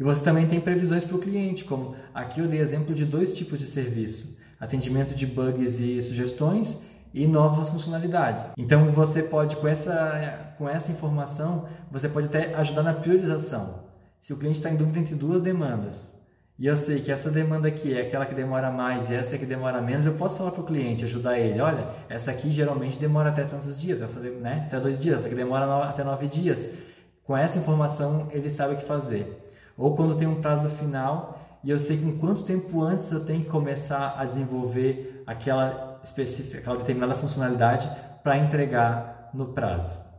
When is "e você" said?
0.00-0.24